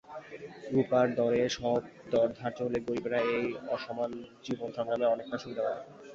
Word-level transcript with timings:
রূপার 0.73 1.07
দরে 1.17 1.41
সব 1.57 1.81
দর 2.11 2.27
ধার্য 2.39 2.57
হলে 2.65 2.79
গরীবরা 2.87 3.19
এই 3.35 3.45
অসমান 3.75 4.11
জীবনসংগ্রামে 4.45 5.05
অনেকটা 5.05 5.37
সুবিধা 5.37 5.63
পাবে। 5.65 5.81